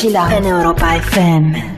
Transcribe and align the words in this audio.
mochila 0.00 0.34
en 0.34 0.46
Europa 0.46 0.96
FM. 0.96 1.69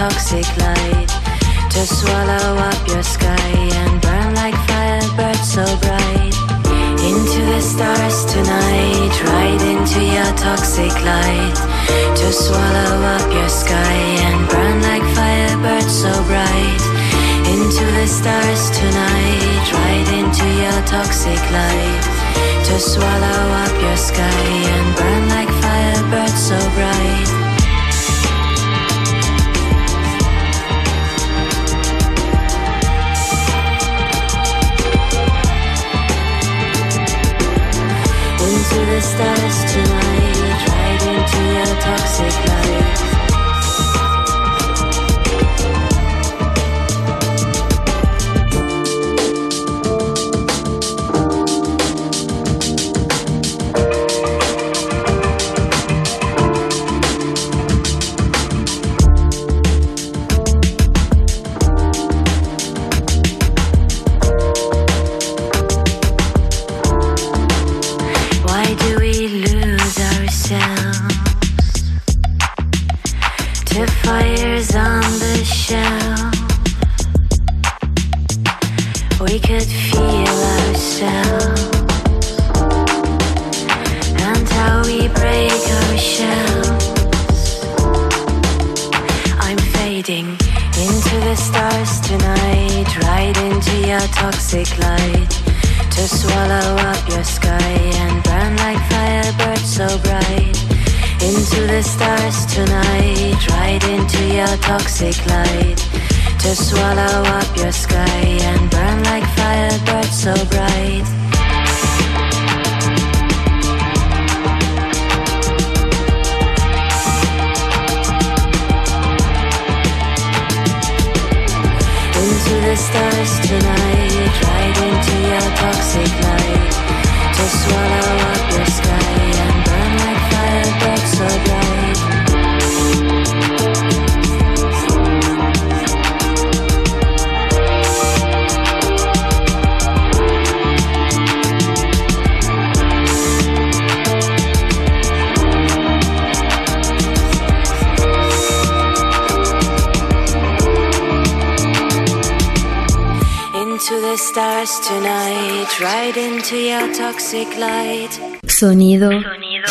toxic 0.00 0.48
light 0.56 1.12
to 1.68 1.84
swallow 1.84 2.56
up 2.56 2.88
your 2.88 3.02
sky 3.02 3.52
and 3.80 4.00
burn 4.00 4.34
like 4.34 4.56
firebirds 4.64 5.44
so 5.44 5.64
bright. 5.84 6.34
Into 7.04 7.40
the 7.52 7.60
stars 7.60 8.24
tonight, 8.32 9.12
right 9.28 9.60
into 9.60 10.00
your 10.00 10.32
toxic 10.40 10.94
light 11.04 11.58
to 12.16 12.32
swallow 12.32 12.92
up 13.12 13.28
your 13.30 13.50
sky 13.50 13.98
and 14.24 14.40
burn 14.48 14.80
like 14.88 15.04
firebirds 15.12 15.92
so 15.92 16.12
bright. 16.32 16.82
Into 17.52 17.84
the 18.00 18.08
stars 18.08 18.62
tonight, 18.80 19.66
right 19.84 20.08
into 20.16 20.46
your 20.62 20.80
toxic 20.88 21.42
light 21.52 22.04
to 22.68 22.80
swallow 22.80 23.42
up 23.64 23.74
your 23.84 23.98
sky 23.98 24.44
and 24.74 24.96
burn 24.96 25.28
like 25.36 25.52
firebirds 25.60 26.40
so 26.48 26.58
bright. 26.72 27.49
to 38.70 38.76
the 38.76 39.00
stars 39.00 39.72
tonight, 39.72 40.68
right 40.68 41.02
into 41.02 41.42
your 41.54 41.80
toxic 41.80 42.34
life. 42.46 43.09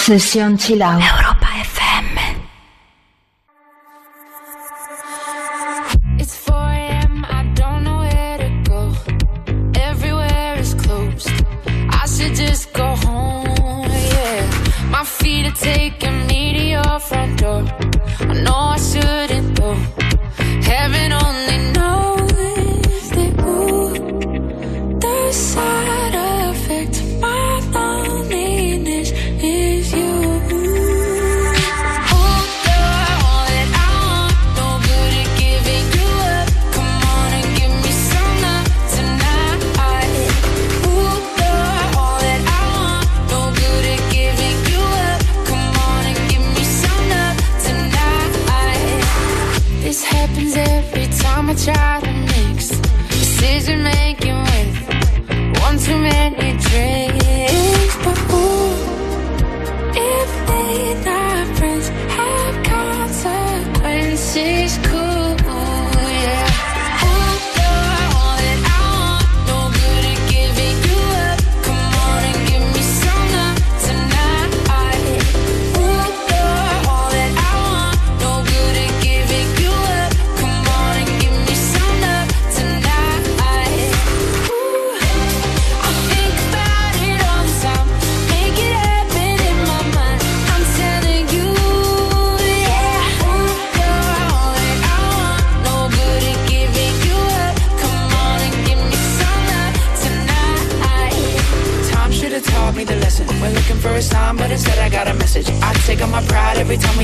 Sesión 0.09 0.57
Chill 0.57 0.81
Out. 0.81 1.03
Europa. 1.03 1.38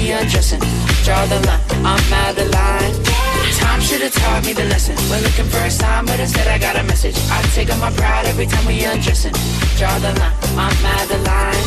me 0.06 0.12
undressing. 0.12 0.60
Draw 1.06 1.26
the 1.26 1.40
line, 1.48 1.64
I'm 1.92 2.14
out 2.14 2.38
of 2.38 2.50
line. 2.50 2.94
Time 3.60 3.82
should've 3.82 4.14
taught 4.14 4.46
me 4.46 4.54
the 4.54 4.66
lesson. 4.66 4.96
We're 5.10 5.22
looking 5.22 5.50
for 5.54 5.62
a 5.70 5.72
sign, 5.72 6.06
but 6.06 6.20
instead 6.20 6.48
I 6.48 6.58
got 6.58 6.76
a 6.76 6.84
message. 6.84 7.18
I 7.30 7.42
take 7.58 7.72
on 7.74 7.80
my 7.80 7.92
pride 7.92 8.26
every 8.26 8.46
time 8.46 8.66
we 8.66 8.84
undressing. 8.84 9.36
Draw 9.78 10.00
the 10.06 10.12
line, 10.22 10.36
I'm 10.64 10.86
out 10.96 11.10
of 11.16 11.22
line. 11.32 11.64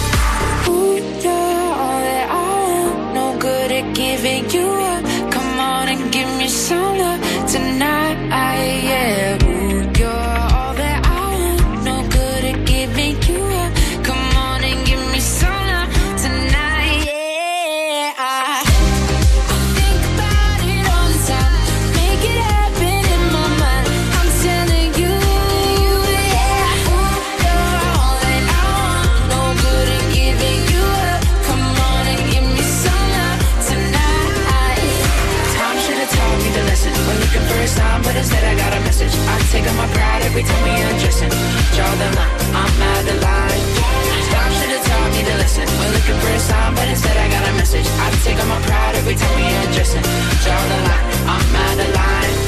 Ooh, 0.68 0.96
you're 1.24 1.72
all 1.82 2.00
that 2.08 2.26
I 2.30 2.60
am. 2.82 3.14
No 3.14 3.26
good 3.38 3.70
at 3.72 3.86
giving 3.94 4.44
you 4.50 4.68
up. 4.92 5.02
Come 5.34 5.52
on 5.58 5.88
and 5.88 6.12
give 6.12 6.30
me 6.38 6.48
some 6.48 6.98
love 6.98 7.20
tonight. 7.50 8.16
Yeah. 8.90 9.47
taking 39.50 39.76
my 39.76 39.88
pride 39.88 40.22
every 40.22 40.42
time 40.42 40.62
we 40.64 40.70
undressing. 40.92 41.32
Draw 41.74 41.90
the 41.96 42.08
line, 42.16 42.40
I'm 42.52 42.82
out 42.92 43.08
of 43.08 43.18
line. 43.22 43.64
Stop 44.28 44.50
should 44.52 44.72
have 44.76 44.84
taught 44.84 45.10
me 45.12 45.22
to 45.24 45.34
listen. 45.40 45.66
We're 45.78 45.92
looking 45.96 46.18
for 46.20 46.28
a 46.28 46.38
sign, 46.38 46.74
but 46.74 46.88
instead 46.88 47.16
I 47.16 47.28
got 47.30 47.48
a 47.48 47.52
message. 47.56 47.86
I 47.86 48.10
take 48.24 48.38
on 48.40 48.48
my 48.48 48.60
pride 48.62 48.94
every 48.96 49.14
time 49.14 49.34
we 49.36 49.48
undressing. 49.64 50.04
Draw 50.44 50.60
the 50.72 50.78
line, 50.88 51.06
I'm 51.32 51.56
out 51.56 51.80
of 51.80 51.94
line. 51.94 52.47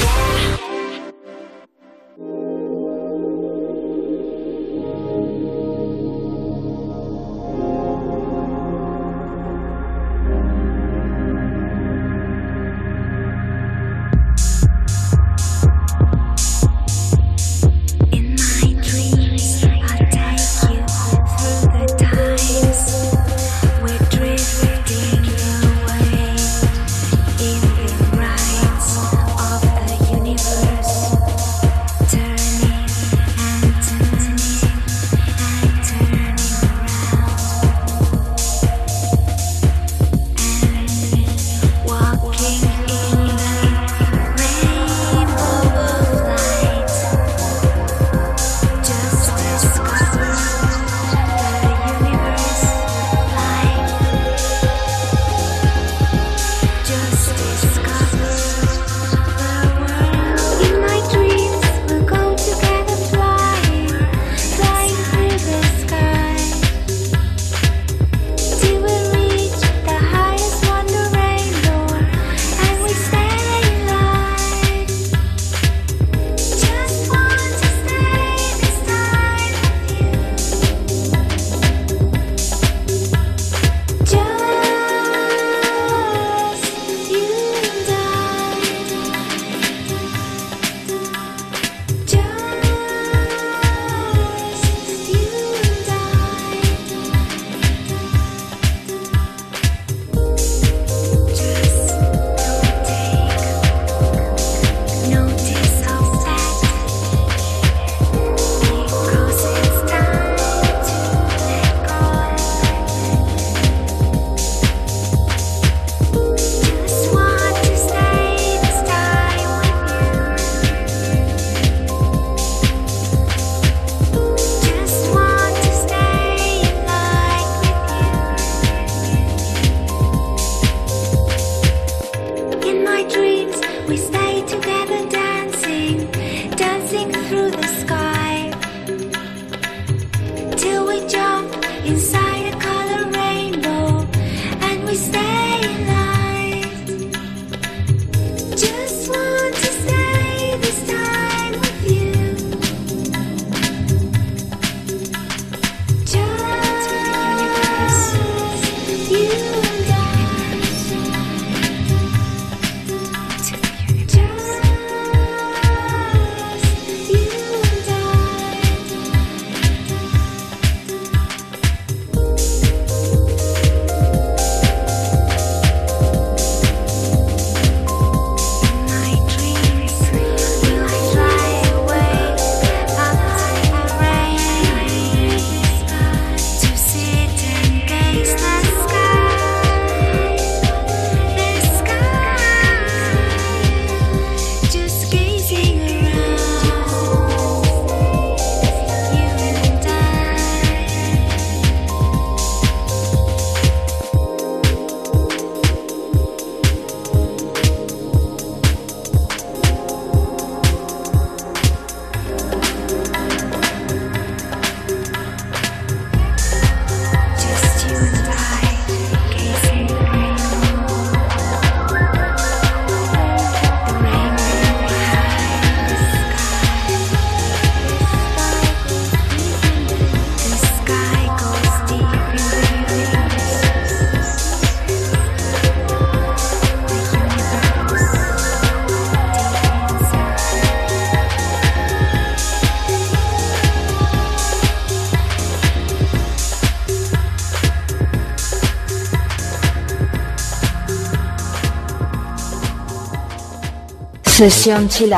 Sesión 254.40 254.88
Chill 254.88 255.12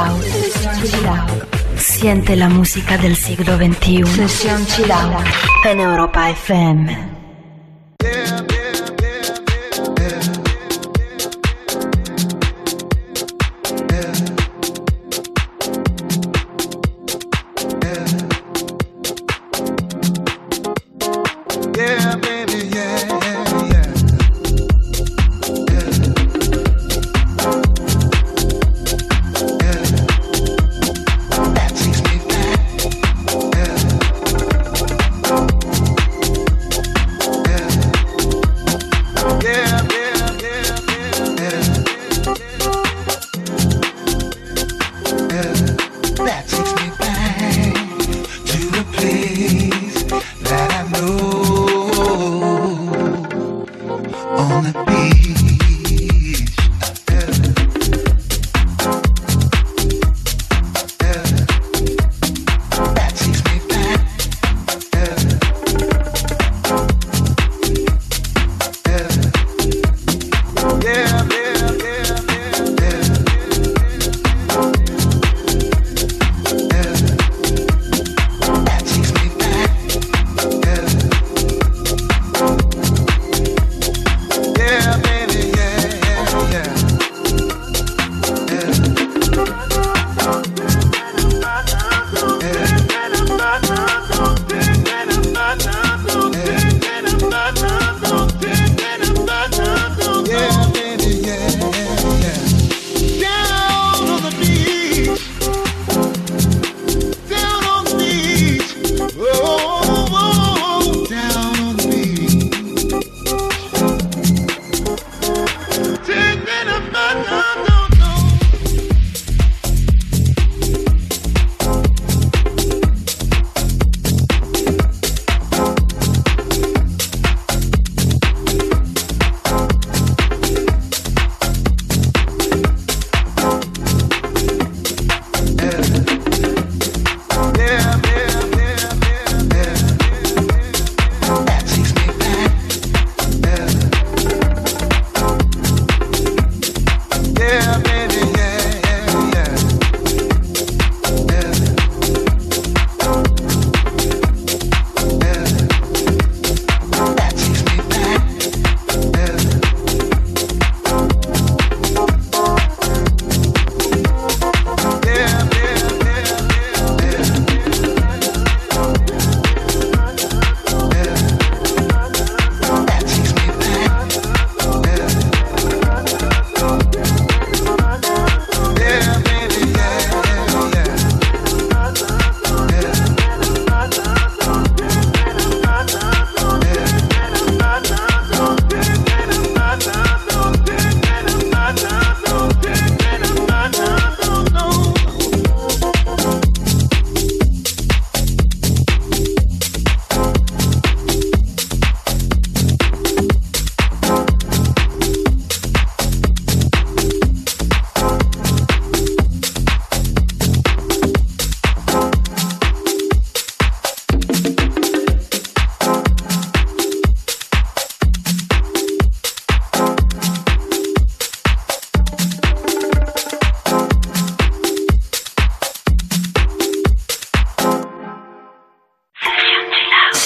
Siente 1.77 2.35
la 2.35 2.49
música 2.49 2.99
del 2.99 3.15
siglo 3.15 3.57
XXI. 3.57 4.05
Sesión 4.05 4.67
Chill 4.67 4.91
Out. 4.91 5.25
En 5.65 5.79
Europa 5.79 6.29
FM. 6.31 7.12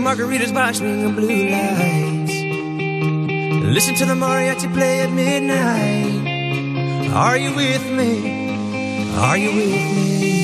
margaritas 0.00 0.52
by 0.52 0.72
swing 0.72 1.04
of 1.04 1.14
blue 1.14 1.48
lights. 1.50 2.34
Listen 3.76 3.94
to 3.94 4.04
the 4.06 4.14
mariachi 4.14 4.72
play 4.72 5.00
at 5.00 5.10
midnight. 5.12 6.26
Are 7.12 7.36
you 7.36 7.54
with 7.54 7.84
me? 7.92 8.12
Are 9.16 9.36
you 9.36 9.50
with 9.54 9.96
me? 9.96 10.39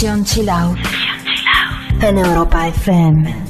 Sesión 0.00 0.24
Europe, 0.24 0.48
Out 0.48 2.02
en 2.02 2.16
Europa 2.16 2.68
FM. 2.68 3.49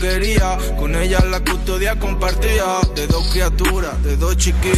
quería. 0.00 0.56
Con 0.78 0.94
ella 0.94 1.20
la 1.24 1.40
custodia 1.40 1.98
compartía 1.98 2.64
de 2.94 3.06
dos 3.06 3.28
criaturas, 3.32 4.02
de 4.02 4.16
dos 4.16 4.36
chiquillos 4.36 4.77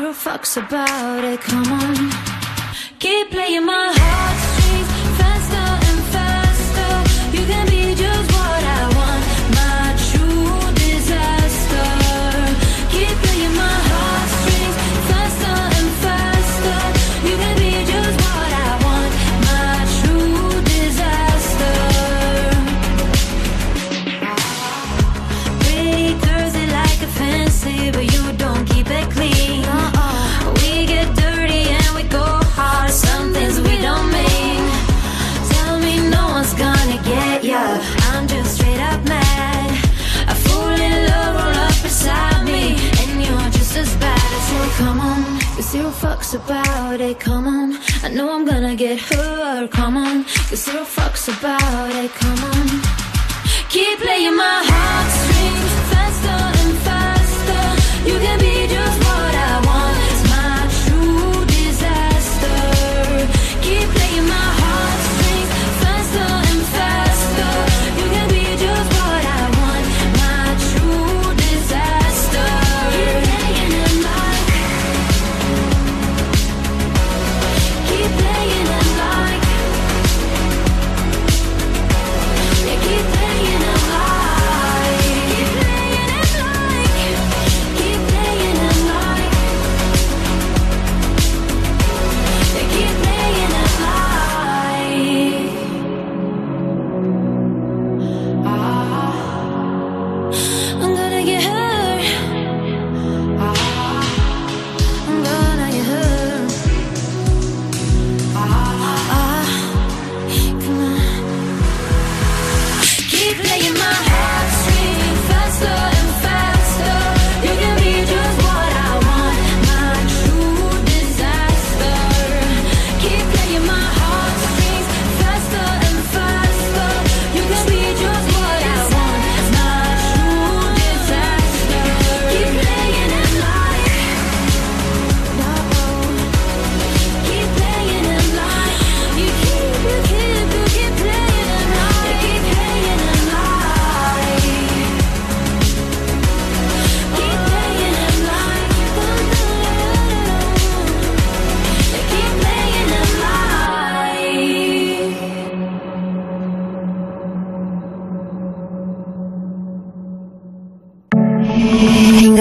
zero 0.00 0.12
fucks 0.12 0.56
about 0.56 1.24
it. 1.24 1.40
Come 1.40 1.72
on, 1.72 2.10
keep 2.98 3.30
playing 3.30 3.66
my. 3.66 3.99
fucks 46.30 46.44
about 46.44 47.00
it, 47.00 47.18
come 47.18 47.46
on. 47.46 47.78
I 48.02 48.08
know 48.08 48.32
I'm 48.32 48.44
gonna 48.44 48.76
get 48.76 48.98
hurt, 48.98 49.70
come 49.70 49.96
on. 49.96 50.24
Cause 50.24 50.64
zero 50.64 50.84
fucks 50.84 51.28
about 51.28 51.94
it, 51.94 52.10
come 52.12 52.44
on. 52.44 52.68
Keep 53.68 53.98
playing 54.00 54.36
my 54.36 54.62
heart. 54.64 55.29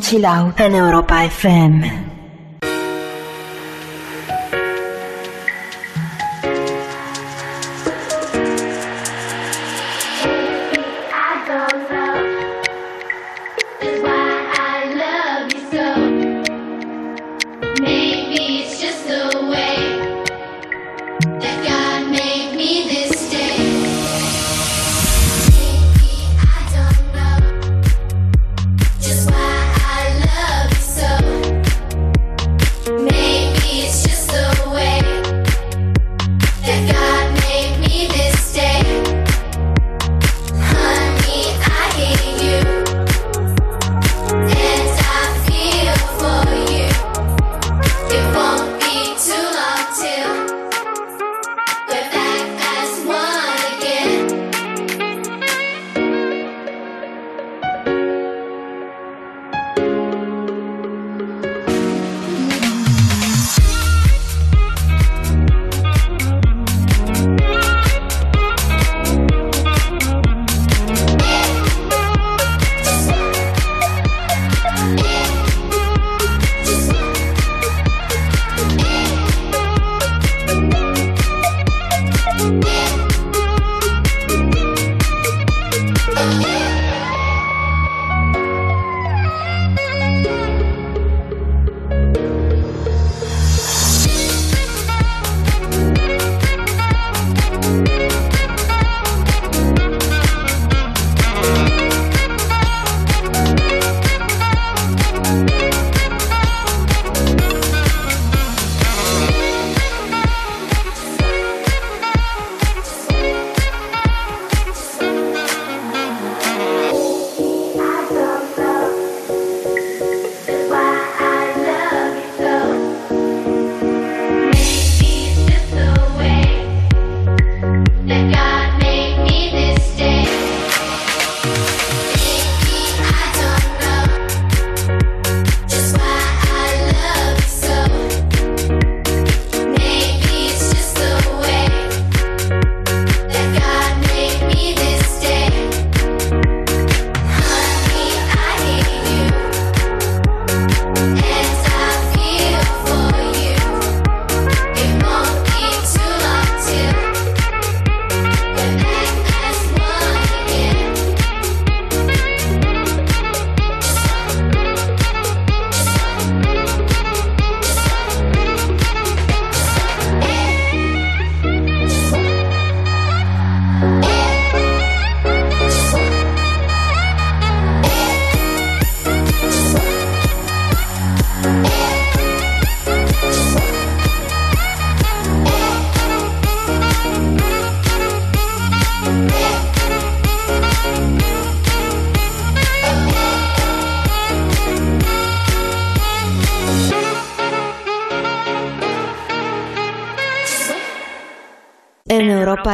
Sesión 0.00 0.02
Chill 0.02 0.24
Out 0.24 0.60
en 0.60 0.74
Europa 0.74 1.24
FM. 1.24 2.09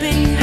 Be 0.00 0.39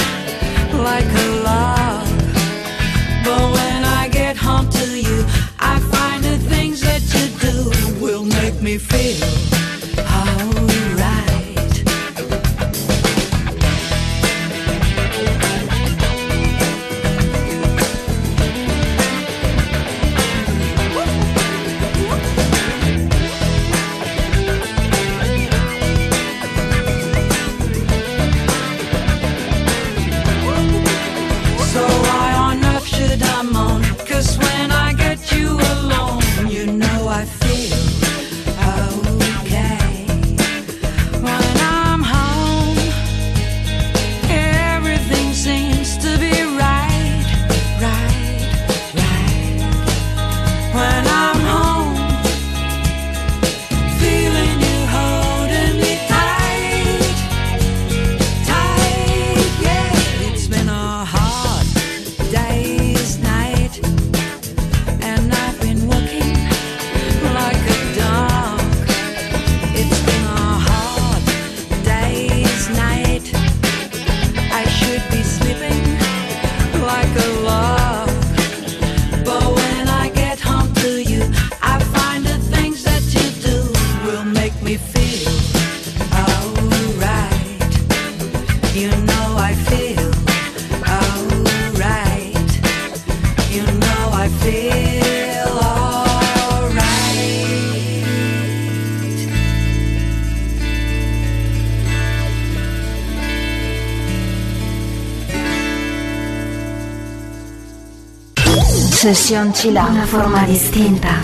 Sesión 109.17 109.51
Chila, 109.51 109.87
una 109.87 110.05
forma 110.05 110.45
distinta 110.45 111.21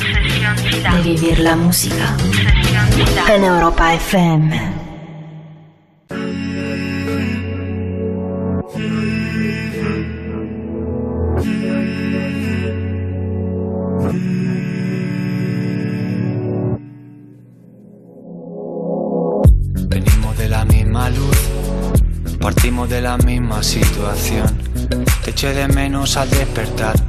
de 0.95 1.01
vivir 1.03 1.39
la 1.39 1.55
música 1.55 2.17
en 3.29 3.43
Europa 3.43 3.93
FM. 3.93 4.73
Venimos 19.87 20.37
de 20.39 20.49
la 20.49 20.65
misma 20.65 21.09
luz, 21.11 21.37
partimos 22.41 22.89
de 22.89 23.01
la 23.01 23.17
misma 23.17 23.61
situación. 23.61 24.47
Te 25.23 25.29
eché 25.29 25.53
de 25.53 25.67
menos 25.67 26.17
al 26.17 26.29
despertar, 26.31 26.95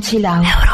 Chill 0.00 0.26
out. 0.26 0.67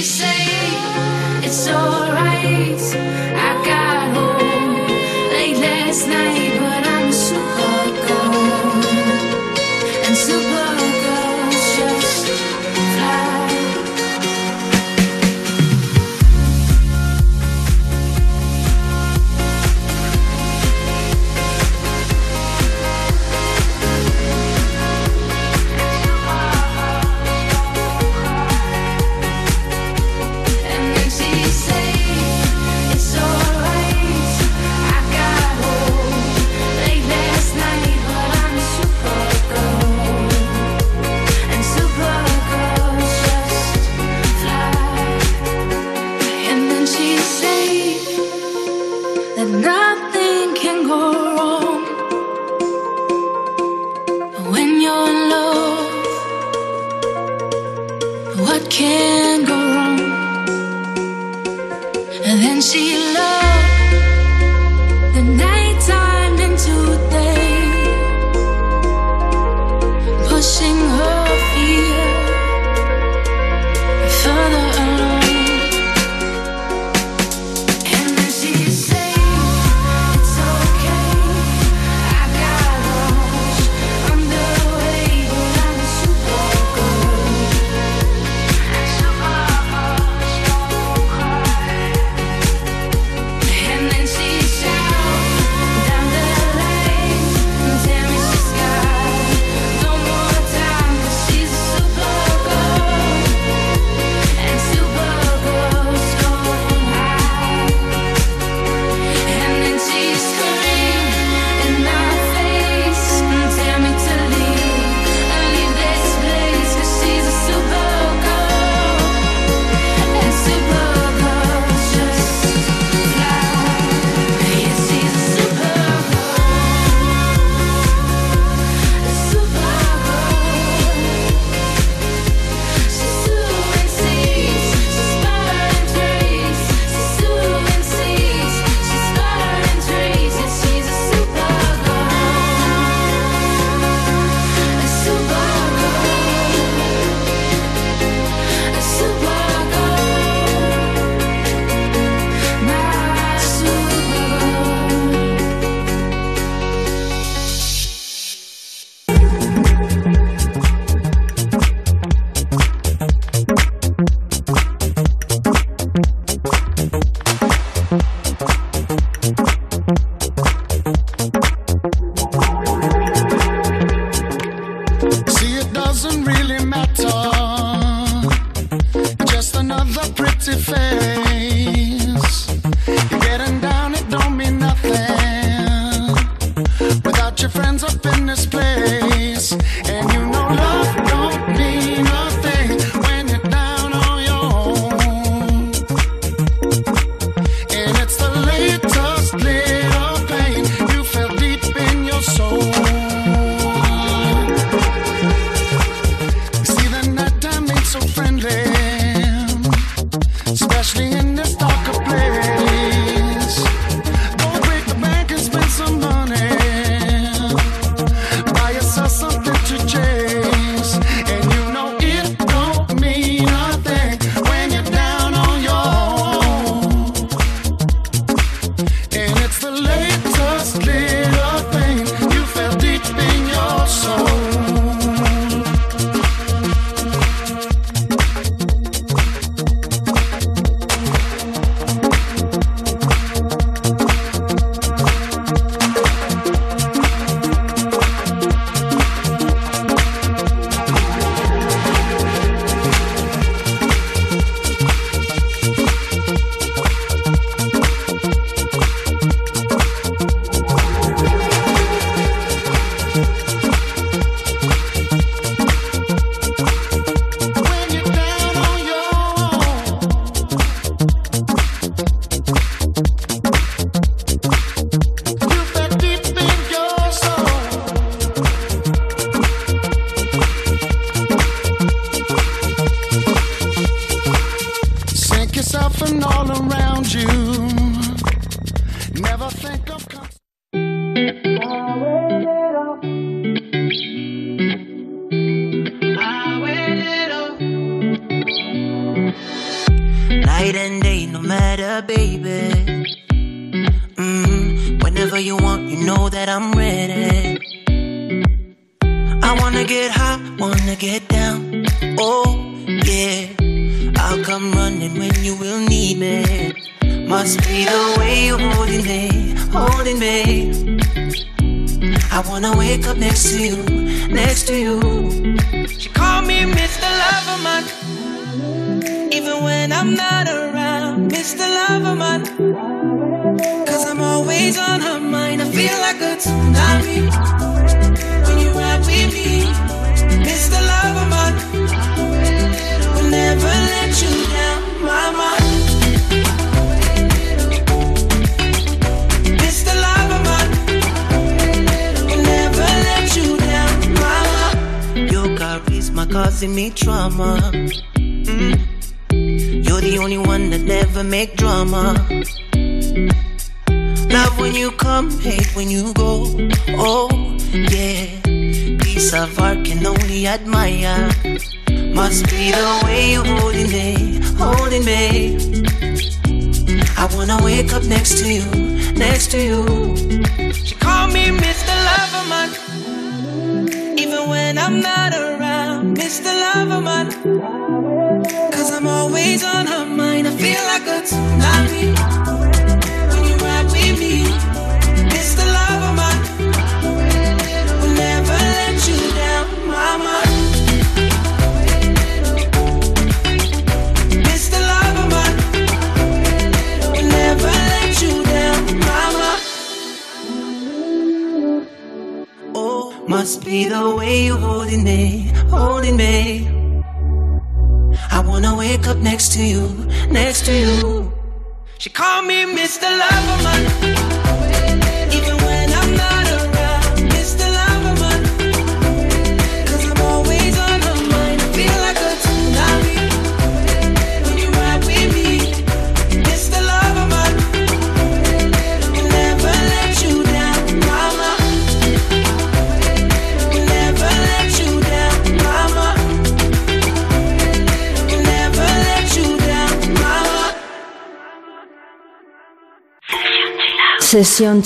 say 0.00 0.48
it's 1.44 1.68
alright. 1.68 2.80
I 3.36 3.50
got 3.66 4.14
home 4.16 4.74
late 5.32 5.58
last 5.58 6.08
night. 6.08 6.45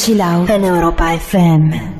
Chill 0.01 0.23
Out 0.23 0.49
en 0.49 0.65
Europa 0.65 1.13
FM. 1.13 2.00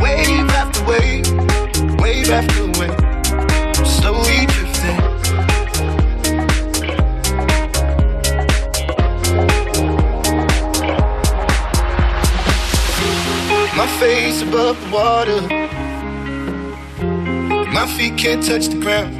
wave. 0.00 0.50
After 0.52 0.84
wave, 0.84 1.26
wave 2.00 2.30
after 2.30 2.64
wave, 2.78 3.86
slowly 3.86 4.46
drifting. 4.46 4.98
My 13.76 13.86
face 13.98 14.42
above 14.42 14.80
the 14.80 14.90
water. 14.92 15.40
My 17.72 17.86
feet 17.96 18.16
can't 18.18 18.42
touch 18.44 18.68
the 18.68 18.78
ground, 18.80 19.19